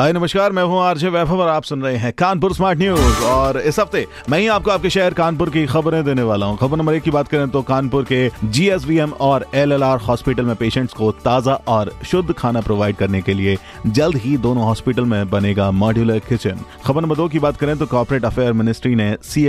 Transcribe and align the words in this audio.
हाय, 0.00 0.12
नमस्कार, 0.12 0.52
मैं 0.52 0.62
हूँ 0.62 0.78
आरजे 0.80 1.08
वैभव 1.08 1.40
और 1.40 1.48
आप 1.48 1.62
सुन 1.62 1.82
रहे 1.82 1.96
हैं 1.96 2.12
कानपुर 2.18 2.52
स्मार्ट 2.54 2.78
न्यूज़। 2.78 3.24
और 3.24 3.58
इस 3.58 3.78
हफ़्ते 3.78 4.06
मैं 4.30 4.38
ही 4.38 4.46
आपको 4.48 4.70
आपके 4.70 4.90
शहर 4.90 5.14
कानपुर 5.14 5.50
की 5.50 5.64
खबरें 5.66 6.02
देने 6.04 6.22
वाला 6.22 6.46
हूँ। 6.46 6.56
खबर 6.58 6.76
नंबर 6.76 6.94
एक 6.94 7.02
की 7.02 7.10
बात 7.10 7.28
करें 7.28 7.48
तो 7.50 7.62
कानपुर 7.62 8.04
के 8.04 8.30
जीएसवीएम 8.44 9.12
और 9.12 9.46
एलएलआर 9.54 9.98
हॉस्पिटल 9.98 10.44
में 10.44 10.54
पेशेंट्स 10.56 10.94
को 10.94 11.10
ताज़ा 11.24 11.54
और 11.68 11.92
शुद्ध 12.10 12.32
खाना 12.32 12.60
प्रोवाइड 12.60 12.96
करने 12.96 13.20
के 13.22 13.34
लिए 13.34 13.56
जल्द 13.88 14.16
ही 14.16 14.36
दोनों 14.38 14.64
हॉस्पिटल 14.64 15.04
में 15.04 15.30
बनेगा 15.30 15.70
मॉड्यूलर 15.72 16.18
किचन। 16.28 16.64
खबर 16.86 17.00
नंबर 17.02 17.16
दो 17.16 17.28
की 17.28 17.38
बात 17.38 17.56
करें 17.56 17.76
तो 17.78 17.86
कॉर्पोरेट 17.86 18.24
अफेयर 18.24 18.52
मिनिस्ट्री 18.52 18.94
ने 18.94 19.16
सी 19.24 19.46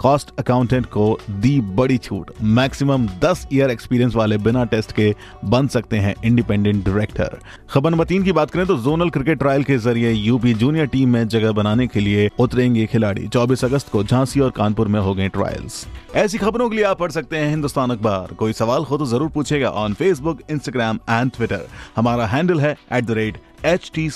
कॉस्ट 0.00 0.30
अकाउंटेंट 0.38 0.86
को 0.86 1.18
दी 1.30 1.60
बड़ी 1.60 1.98
छूट। 1.98 2.30
मैक्सिमम 2.42 3.06
10 3.20 3.46
ईयर 3.52 3.70
एक्सपीरियंस 3.70 4.14
वाले 4.14 4.38
बिना 4.38 4.64
टेस्ट 4.64 4.92
के 4.92 5.14
बन 5.44 5.66
सकते 5.66 5.96
हैं 5.96 6.14
इंडिपेंडेंट 6.24 6.84
डायरेक्टर। 6.84 7.38
खबर 7.70 7.90
नंबर 7.90 8.04
तीन 8.04 8.22
की 8.22 8.32
बात 8.32 8.50
करें 8.50 8.66
तो 8.66 8.76
जोनल 8.76 9.10
क्रिकेट 9.10 9.38
ट्रायल 9.38 9.64
के 9.64 9.78
ज़रिए 9.78 10.10
यूपी 10.10 10.54
जूनियर 10.54 10.86
टीम 10.86 11.08
में 11.08 11.26
जगह 11.28 11.52
बनाने 11.52 11.86
के 11.86 12.00
लिए 12.00 12.30
उतरेंगे 12.38 12.86
खिलाड़ी। 12.86 13.28
24 13.28 13.64
अगस्त 13.64 13.88
को 13.88 14.04
झांसी 14.04 14.40
और 14.40 14.50
कानपुर 14.50 14.88
में 14.88 15.00
हो 15.00 15.14
गए 15.14 15.28
ट्रायल्स। 15.28 15.86
ऐसी 16.14 16.38
खबरों 16.38 16.68
के 16.70 16.76
लिए 16.76 16.84
आप 16.84 16.98
पढ़ 16.98 17.10
सकते 17.10 17.36
हैं 17.36 17.50
हिंदुस्तान 17.50 17.90
अखबार। 17.90 18.34
कोई 18.34 18.52
सवाल 18.52 18.84
हो 18.84 18.98
तो 18.98 19.06
ज़रूर 19.06 19.28
पूछेगा 19.28 19.70
on 19.70 19.94
Facebook 19.94 20.40
Instagram 20.50 20.98
and 21.10 21.30
Twitter 21.30 21.66
हमारा 21.96 22.26
हैंडल 22.26 22.60
है 22.60 22.76
at 22.92 23.04
the 23.04 23.10
rate 23.10 23.38
H 23.64 23.90
T 23.94 24.10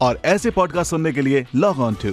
और 0.00 0.20
ऐसे 0.24 0.50
पॉडकास्ट 0.50 0.90
सुनने 0.90 1.12
के 1.12 1.22
लिए 1.22 1.46
लॉग 1.54 1.80
ऑन 1.80 1.94
टू 1.94 2.12